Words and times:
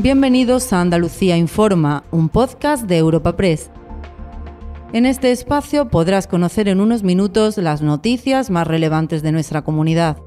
Bienvenidos 0.00 0.72
a 0.72 0.80
Andalucía 0.80 1.36
Informa, 1.36 2.04
un 2.12 2.28
podcast 2.28 2.84
de 2.84 2.98
Europa 2.98 3.36
Press. 3.36 3.68
En 4.92 5.06
este 5.06 5.32
espacio 5.32 5.88
podrás 5.88 6.28
conocer 6.28 6.68
en 6.68 6.80
unos 6.80 7.02
minutos 7.02 7.58
las 7.58 7.82
noticias 7.82 8.48
más 8.48 8.68
relevantes 8.68 9.24
de 9.24 9.32
nuestra 9.32 9.62
comunidad. 9.62 10.18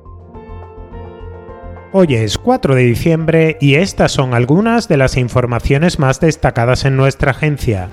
Hoy 1.93 2.15
es 2.15 2.37
4 2.37 2.75
de 2.75 2.83
diciembre 2.83 3.57
y 3.61 3.75
estas 3.75 4.11
son 4.11 4.33
algunas 4.33 4.89
de 4.89 4.97
las 4.97 5.15
informaciones 5.15 5.99
más 5.99 6.19
destacadas 6.19 6.83
en 6.83 6.97
nuestra 6.97 7.31
agencia. 7.31 7.87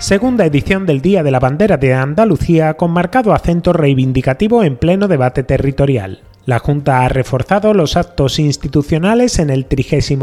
Segunda 0.00 0.44
edición 0.44 0.84
del 0.84 1.00
Día 1.00 1.22
de 1.22 1.30
la 1.30 1.40
Bandera 1.40 1.78
de 1.78 1.94
Andalucía 1.94 2.74
con 2.74 2.90
marcado 2.90 3.32
acento 3.32 3.72
reivindicativo 3.72 4.62
en 4.62 4.76
pleno 4.76 5.08
debate 5.08 5.44
territorial. 5.44 6.27
La 6.48 6.60
Junta 6.60 7.04
ha 7.04 7.10
reforzado 7.10 7.74
los 7.74 7.98
actos 7.98 8.38
institucionales 8.38 9.38
en 9.38 9.50
el 9.50 9.66
36 9.66 10.18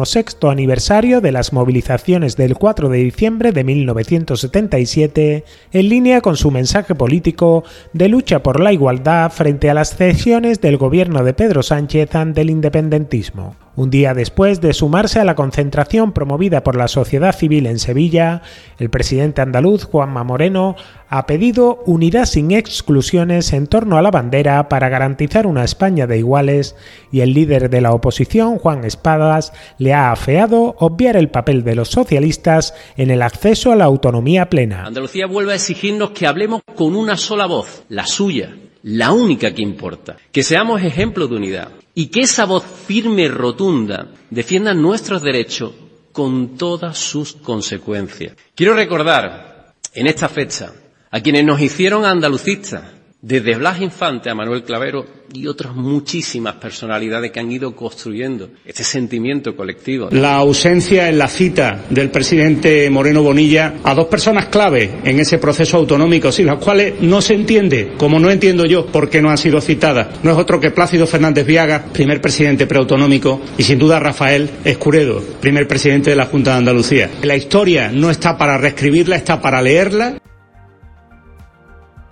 aniversario 0.49 1.21
de 1.21 1.31
las 1.31 1.53
movilizaciones 1.53 2.35
del 2.35 2.55
4 2.55 2.89
de 2.89 2.97
diciembre 2.97 3.51
de 3.51 3.63
1977, 3.63 5.45
en 5.71 5.87
línea 5.87 6.21
con 6.21 6.35
su 6.35 6.49
mensaje 6.49 6.95
político 6.95 7.63
de 7.93 8.09
lucha 8.09 8.41
por 8.41 8.59
la 8.59 8.73
igualdad 8.73 9.31
frente 9.31 9.69
a 9.69 9.75
las 9.75 9.95
cesiones 9.95 10.61
del 10.61 10.77
gobierno 10.77 11.23
de 11.23 11.35
Pedro 11.35 11.61
Sánchez 11.61 12.15
ante 12.15 12.41
el 12.41 12.49
independentismo. 12.49 13.55
Un 13.77 13.89
día 13.89 14.13
después 14.13 14.61
de 14.61 14.73
sumarse 14.73 15.19
a 15.19 15.25
la 15.25 15.35
concentración 15.35 16.13
promovida 16.13 16.63
por 16.63 16.77
la 16.77 16.87
sociedad 16.87 17.35
civil 17.35 17.65
en 17.67 17.77
Sevilla, 17.77 18.41
el 18.79 18.89
presidente 18.89 19.41
andaluz 19.41 19.83
Juanma 19.83 20.23
Moreno 20.23 20.77
ha 21.09 21.25
pedido 21.25 21.83
unidad 21.85 22.25
sin 22.25 22.51
exclusiones 22.51 23.51
en 23.51 23.67
torno 23.67 23.97
a 23.97 24.01
la 24.01 24.11
bandera 24.11 24.69
para 24.69 24.87
garantizar 24.87 25.45
una 25.45 25.65
España 25.65 26.07
de 26.07 26.17
iguales 26.17 26.77
y 27.11 27.19
el 27.19 27.33
líder 27.33 27.69
de 27.69 27.81
la 27.81 27.91
oposición, 27.91 28.59
Juan 28.59 28.85
Espadas, 28.85 29.51
le 29.77 29.93
ha 29.93 30.11
afeado 30.11 30.75
obviar 30.79 31.17
el 31.17 31.29
papel 31.29 31.65
de 31.65 31.75
los 31.75 31.89
socialistas 31.89 32.73
en 32.95 33.11
el 33.11 33.21
acceso 33.21 33.73
a 33.73 33.75
la 33.75 33.85
autonomía 33.85 34.49
plena. 34.49 34.85
Andalucía 34.85 35.27
vuelve 35.27 35.51
a 35.51 35.55
exigirnos 35.55 36.11
que 36.11 36.27
hablemos 36.27 36.61
con 36.75 36.95
una 36.95 37.17
sola 37.17 37.45
voz, 37.45 37.83
la 37.89 38.07
suya, 38.07 38.55
la 38.85 39.11
única 39.13 39.51
que 39.53 39.63
importa, 39.63 40.15
que 40.31 40.43
seamos 40.43 40.83
ejemplo 40.83 41.27
de 41.27 41.35
unidad 41.35 41.71
y 41.95 42.07
que 42.07 42.21
esa 42.21 42.45
voz 42.45 42.63
firme 42.63 43.23
y 43.23 43.27
rotunda 43.29 44.11
defienda 44.29 44.75
nuestros 44.75 45.23
derechos 45.23 45.73
con 46.11 46.55
todas 46.55 46.95
sus 46.97 47.33
consecuencias. 47.33 48.35
Quiero 48.53 48.75
recordar 48.75 49.73
en 49.91 50.05
esta 50.05 50.29
fecha 50.29 50.71
a 51.09 51.19
quienes 51.19 51.43
nos 51.45 51.59
hicieron 51.61 52.05
andalucistas, 52.05 52.83
desde 53.25 53.55
Blas 53.55 53.81
Infante 53.81 54.29
a 54.29 54.35
Manuel 54.35 54.63
Clavero 54.63 55.03
y 55.33 55.47
otras 55.47 55.75
muchísimas 55.75 56.55
personalidades 56.55 57.31
que 57.31 57.39
han 57.39 57.51
ido 57.51 57.75
construyendo 57.75 58.49
este 58.63 58.83
sentimiento 58.83 59.55
colectivo. 59.55 60.09
La 60.11 60.35
ausencia 60.35 61.09
en 61.09 61.17
la 61.17 61.27
cita 61.27 61.85
del 61.89 62.11
presidente 62.11 62.87
Moreno 62.91 63.23
Bonilla 63.23 63.77
a 63.83 63.95
dos 63.95 64.05
personas 64.05 64.45
clave 64.45 64.99
en 65.03 65.19
ese 65.19 65.39
proceso 65.39 65.77
autonómico, 65.77 66.31
sin 66.31 66.45
las 66.45 66.63
cuales 66.63 67.01
no 67.01 67.19
se 67.19 67.33
entiende, 67.33 67.93
como 67.97 68.19
no 68.19 68.29
entiendo 68.29 68.67
yo 68.67 68.85
por 68.85 69.09
qué 69.09 69.23
no 69.23 69.31
han 69.31 69.39
sido 69.39 69.59
citadas. 69.59 70.23
No 70.23 70.31
es 70.31 70.37
otro 70.37 70.59
que 70.59 70.69
Plácido 70.69 71.07
Fernández 71.07 71.47
Viaga, 71.47 71.85
primer 71.91 72.21
presidente 72.21 72.67
preautonómico, 72.67 73.41
y 73.57 73.63
sin 73.63 73.79
duda 73.79 73.99
Rafael 73.99 74.51
Escuredo, 74.63 75.23
primer 75.41 75.67
presidente 75.67 76.11
de 76.11 76.15
la 76.15 76.27
Junta 76.27 76.51
de 76.51 76.57
Andalucía. 76.57 77.09
La 77.23 77.35
historia 77.35 77.89
no 77.91 78.11
está 78.11 78.37
para 78.37 78.59
reescribirla, 78.59 79.15
está 79.15 79.41
para 79.41 79.63
leerla. 79.63 80.19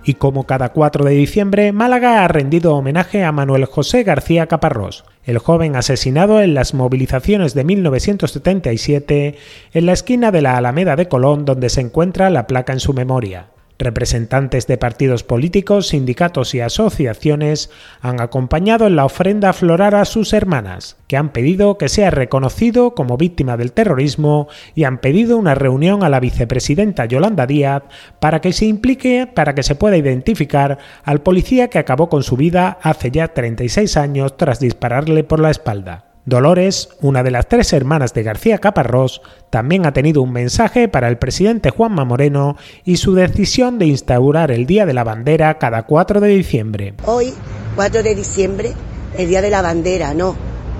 Y 0.05 0.15
como 0.15 0.45
cada 0.45 0.69
4 0.69 1.05
de 1.05 1.13
diciembre, 1.13 1.71
Málaga 1.71 2.23
ha 2.23 2.27
rendido 2.27 2.75
homenaje 2.75 3.23
a 3.23 3.31
Manuel 3.31 3.65
José 3.65 4.03
García 4.03 4.47
Caparrós, 4.47 5.05
el 5.23 5.37
joven 5.37 5.77
asesinado 5.77 6.41
en 6.41 6.53
las 6.53 6.73
movilizaciones 6.73 7.53
de 7.53 7.63
1977 7.63 9.37
en 9.73 9.85
la 9.85 9.93
esquina 9.93 10.31
de 10.31 10.41
la 10.41 10.57
Alameda 10.57 10.97
de 10.97 11.07
Colón 11.07 11.45
donde 11.45 11.69
se 11.69 11.79
encuentra 11.79 12.29
la 12.29 12.47
placa 12.47 12.73
en 12.73 12.81
su 12.81 12.93
memoria. 12.93 13.52
Representantes 13.79 14.67
de 14.67 14.77
partidos 14.77 15.23
políticos, 15.23 15.87
sindicatos 15.87 16.53
y 16.53 16.59
asociaciones 16.59 17.71
han 18.01 18.21
acompañado 18.21 18.85
en 18.85 18.95
la 18.95 19.05
ofrenda 19.05 19.51
floral 19.51 19.95
a 19.95 20.05
sus 20.05 20.31
hermanas, 20.33 20.97
que 21.07 21.17
han 21.17 21.29
pedido 21.29 21.77
que 21.77 21.89
sea 21.89 22.11
reconocido 22.11 22.93
como 22.93 23.17
víctima 23.17 23.57
del 23.57 23.71
terrorismo 23.71 24.47
y 24.75 24.83
han 24.83 24.99
pedido 24.99 25.37
una 25.37 25.55
reunión 25.55 26.03
a 26.03 26.09
la 26.09 26.19
vicepresidenta 26.19 27.05
Yolanda 27.05 27.47
Díaz 27.47 27.83
para 28.19 28.41
que 28.41 28.53
se 28.53 28.65
implique 28.65 29.27
para 29.33 29.55
que 29.55 29.63
se 29.63 29.75
pueda 29.75 29.97
identificar 29.97 30.77
al 31.03 31.21
policía 31.21 31.69
que 31.69 31.79
acabó 31.79 32.09
con 32.09 32.21
su 32.23 32.37
vida 32.37 32.77
hace 32.81 33.09
ya 33.09 33.33
36 33.33 33.97
años 33.97 34.37
tras 34.37 34.59
dispararle 34.59 35.23
por 35.23 35.39
la 35.39 35.49
espalda. 35.49 36.12
Dolores, 36.25 36.87
una 37.01 37.21
de 37.21 37.31
las 37.31 37.49
tres 37.49 37.73
hermanas 37.73 38.13
de 38.13 38.23
García 38.23 38.59
Caparrós, 38.59 39.21
también 39.49 39.85
ha 39.85 39.91
tenido 39.91 40.21
un 40.21 40.31
mensaje 40.31 40.87
para 40.87 41.09
el 41.09 41.17
presidente 41.17 41.69
Juanma 41.69 42.05
Moreno 42.05 42.55
y 42.85 42.95
su 42.95 43.13
decisión 43.13 43.77
de 43.77 43.87
instaurar 43.87 44.49
el 44.49 44.65
Día 44.65 44.85
de 44.85 44.93
la 44.93 45.03
Bandera 45.03 45.57
cada 45.57 45.83
4 45.83 46.21
de 46.21 46.29
diciembre. 46.29 46.93
Hoy, 47.05 47.33
4 47.75 48.03
de 48.03 48.15
diciembre, 48.15 48.73
el 49.17 49.27
Día 49.27 49.41
de 49.41 49.49
la 49.49 49.61
Bandera, 49.61 50.13
no. 50.13 50.33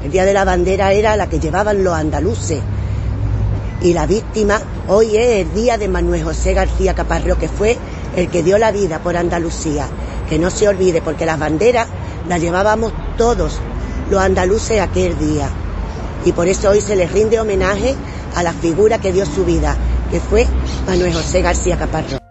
El 0.06 0.12
Día 0.12 0.24
de 0.24 0.34
la 0.34 0.46
Bandera 0.46 0.94
era 0.94 1.18
la 1.18 1.28
que 1.28 1.42
llevaban 1.42 1.84
los 1.84 1.94
andaluces. 1.94 2.62
Y 3.82 3.92
la 3.92 4.06
víctima 4.06 4.62
hoy 4.88 5.18
es 5.18 5.46
el 5.46 5.54
día 5.54 5.78
de 5.78 5.90
Manuel 5.90 6.24
José 6.24 6.54
García 6.54 6.94
Caparrós, 6.94 7.38
que 7.38 7.50
fue 7.50 7.78
el 8.16 8.30
que 8.30 8.44
dio 8.44 8.58
la 8.58 8.72
vida 8.72 9.00
por 9.00 9.18
Andalucía. 9.18 9.88
Que 10.30 10.40
no 10.40 10.50
se 10.50 10.70
olvide, 10.70 11.02
porque 11.02 11.26
las 11.26 11.38
banderas 11.38 11.90
las 12.30 12.40
llevábamos 12.40 12.94
todos, 13.18 13.60
los 14.10 14.22
andaluces 14.22 14.80
aquel 14.80 15.18
día. 15.18 15.50
Y 16.26 16.32
por 16.32 16.48
eso 16.48 16.70
hoy 16.70 16.82
se 16.82 16.96
les 16.96 17.12
rinde 17.12 17.40
homenaje 17.40 17.96
a 18.36 18.44
la 18.44 18.54
figura 18.54 19.00
que 19.00 19.12
dio 19.12 19.26
su 19.26 19.46
vida, 19.46 19.76
que 20.10 20.20
fue 20.20 20.48
Manuel 20.88 21.14
José 21.14 21.42
García 21.42 21.78
Caparrós. 21.78 22.23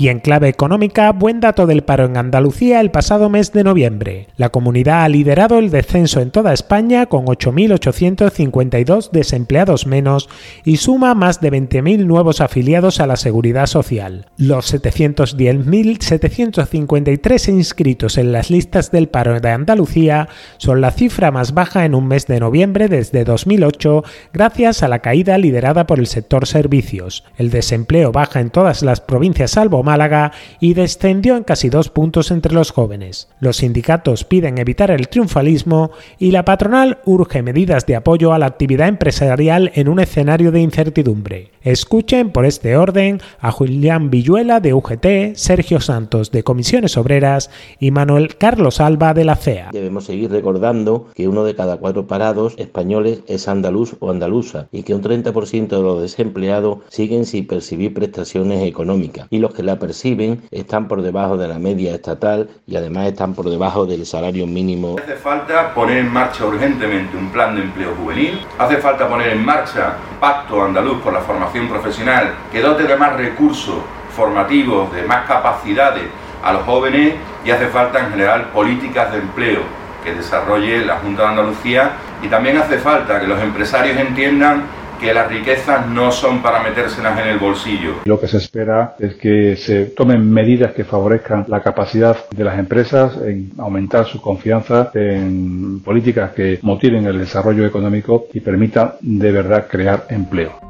Y 0.00 0.10
en 0.10 0.20
clave 0.20 0.48
económica, 0.48 1.10
buen 1.10 1.40
dato 1.40 1.66
del 1.66 1.82
paro 1.82 2.04
en 2.04 2.16
Andalucía 2.16 2.80
el 2.80 2.92
pasado 2.92 3.28
mes 3.28 3.52
de 3.52 3.64
noviembre. 3.64 4.28
La 4.36 4.50
comunidad 4.50 5.02
ha 5.02 5.08
liderado 5.08 5.58
el 5.58 5.70
descenso 5.70 6.20
en 6.20 6.30
toda 6.30 6.52
España 6.52 7.06
con 7.06 7.26
8.852 7.26 9.10
desempleados 9.10 9.88
menos 9.88 10.28
y 10.64 10.76
suma 10.76 11.16
más 11.16 11.40
de 11.40 11.50
20.000 11.50 12.06
nuevos 12.06 12.40
afiliados 12.40 13.00
a 13.00 13.08
la 13.08 13.16
seguridad 13.16 13.66
social. 13.66 14.26
Los 14.36 14.72
710.753 14.72 17.48
inscritos 17.48 18.18
en 18.18 18.30
las 18.30 18.50
listas 18.50 18.92
del 18.92 19.08
paro 19.08 19.40
de 19.40 19.50
Andalucía 19.50 20.28
son 20.58 20.80
la 20.80 20.92
cifra 20.92 21.32
más 21.32 21.54
baja 21.54 21.84
en 21.84 21.96
un 21.96 22.06
mes 22.06 22.28
de 22.28 22.38
noviembre 22.38 22.86
desde 22.86 23.24
2008 23.24 24.04
gracias 24.32 24.84
a 24.84 24.88
la 24.88 25.00
caída 25.00 25.36
liderada 25.38 25.88
por 25.88 25.98
el 25.98 26.06
sector 26.06 26.46
servicios. 26.46 27.24
El 27.36 27.50
desempleo 27.50 28.12
baja 28.12 28.38
en 28.38 28.50
todas 28.50 28.82
las 28.82 29.00
provincias 29.00 29.50
salvo 29.50 29.87
Málaga 29.88 30.32
y 30.60 30.74
descendió 30.74 31.34
en 31.34 31.44
casi 31.44 31.70
dos 31.70 31.88
puntos 31.88 32.30
entre 32.30 32.52
los 32.52 32.72
jóvenes. 32.72 33.30
Los 33.40 33.56
sindicatos 33.56 34.24
piden 34.24 34.58
evitar 34.58 34.90
el 34.90 35.08
triunfalismo 35.08 35.92
y 36.18 36.30
la 36.30 36.44
patronal 36.44 36.98
urge 37.06 37.40
medidas 37.42 37.86
de 37.86 37.96
apoyo 37.96 38.34
a 38.34 38.38
la 38.38 38.44
actividad 38.44 38.86
empresarial 38.88 39.72
en 39.74 39.88
un 39.88 39.98
escenario 39.98 40.52
de 40.52 40.60
incertidumbre. 40.60 41.52
Escuchen 41.62 42.32
por 42.32 42.44
este 42.44 42.76
orden 42.76 43.20
a 43.40 43.50
Julián 43.50 44.10
Villuela 44.10 44.60
de 44.60 44.74
UGT, 44.74 45.34
Sergio 45.36 45.80
Santos 45.80 46.30
de 46.32 46.42
Comisiones 46.42 46.96
Obreras 46.96 47.50
y 47.80 47.90
Manuel 47.90 48.36
Carlos 48.36 48.80
Alba 48.80 49.14
de 49.14 49.24
la 49.24 49.36
CEA. 49.36 49.70
Debemos 49.72 50.04
seguir 50.04 50.30
recordando 50.30 51.06
que 51.14 51.28
uno 51.28 51.44
de 51.44 51.54
cada 51.54 51.78
cuatro 51.78 52.06
parados 52.06 52.54
españoles 52.58 53.20
es 53.26 53.48
andaluz 53.48 53.96
o 54.00 54.10
andaluza 54.10 54.68
y 54.70 54.82
que 54.82 54.94
un 54.94 55.02
30% 55.02 55.68
de 55.68 55.82
los 55.82 56.02
desempleados 56.02 56.78
siguen 56.88 57.24
sin 57.24 57.46
percibir 57.46 57.94
prestaciones 57.94 58.62
económicas 58.64 59.26
y 59.30 59.38
los 59.38 59.54
que 59.54 59.62
la 59.62 59.77
perciben 59.78 60.42
están 60.50 60.88
por 60.88 61.02
debajo 61.02 61.36
de 61.36 61.48
la 61.48 61.58
media 61.58 61.94
estatal 61.94 62.48
y 62.66 62.76
además 62.76 63.06
están 63.06 63.34
por 63.34 63.48
debajo 63.48 63.86
del 63.86 64.06
salario 64.06 64.46
mínimo. 64.46 64.96
Hace 65.02 65.16
falta 65.16 65.74
poner 65.74 65.98
en 65.98 66.12
marcha 66.12 66.44
urgentemente 66.44 67.16
un 67.16 67.30
plan 67.30 67.54
de 67.54 67.62
empleo 67.62 67.94
juvenil, 67.94 68.40
hace 68.58 68.76
falta 68.78 69.08
poner 69.08 69.28
en 69.28 69.44
marcha 69.44 69.96
Pacto 70.20 70.62
Andaluz 70.62 71.00
por 71.02 71.12
la 71.12 71.20
Formación 71.20 71.68
Profesional 71.68 72.34
que 72.52 72.60
dote 72.60 72.84
de 72.84 72.96
más 72.96 73.16
recursos 73.16 73.76
formativos, 74.14 74.92
de 74.92 75.02
más 75.04 75.26
capacidades 75.26 76.04
a 76.42 76.52
los 76.52 76.62
jóvenes 76.62 77.14
y 77.44 77.50
hace 77.50 77.66
falta 77.66 78.00
en 78.00 78.10
general 78.10 78.50
políticas 78.52 79.12
de 79.12 79.18
empleo 79.18 79.60
que 80.04 80.14
desarrolle 80.14 80.84
la 80.84 80.96
Junta 80.96 81.22
de 81.22 81.28
Andalucía 81.28 81.92
y 82.22 82.28
también 82.28 82.56
hace 82.56 82.78
falta 82.78 83.20
que 83.20 83.26
los 83.26 83.40
empresarios 83.40 83.96
entiendan 83.96 84.64
que 84.98 85.14
las 85.14 85.28
riquezas 85.28 85.86
no 85.86 86.10
son 86.12 86.42
para 86.42 86.62
metérselas 86.62 87.18
en 87.20 87.28
el 87.28 87.38
bolsillo. 87.38 87.94
Lo 88.04 88.20
que 88.20 88.28
se 88.28 88.38
espera 88.38 88.94
es 88.98 89.14
que 89.14 89.56
se 89.56 89.86
tomen 89.86 90.30
medidas 90.30 90.72
que 90.72 90.84
favorezcan 90.84 91.44
la 91.48 91.62
capacidad 91.62 92.16
de 92.30 92.44
las 92.44 92.58
empresas 92.58 93.16
en 93.24 93.52
aumentar 93.58 94.06
su 94.06 94.20
confianza 94.20 94.90
en 94.94 95.80
políticas 95.80 96.32
que 96.32 96.58
motiven 96.62 97.06
el 97.06 97.18
desarrollo 97.18 97.64
económico 97.64 98.26
y 98.32 98.40
permitan 98.40 98.94
de 99.00 99.32
verdad 99.32 99.66
crear 99.68 100.06
empleo. 100.10 100.68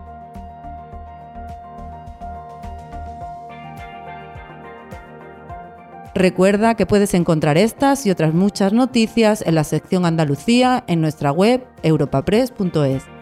Recuerda 6.14 6.74
que 6.74 6.84
puedes 6.84 7.14
encontrar 7.14 7.56
estas 7.58 8.04
y 8.04 8.10
otras 8.10 8.34
muchas 8.34 8.72
noticias 8.72 9.40
en 9.46 9.54
la 9.54 9.62
sección 9.62 10.04
Andalucía 10.04 10.82
en 10.88 11.00
nuestra 11.00 11.30
web 11.30 11.64
europapress.es. 11.84 13.17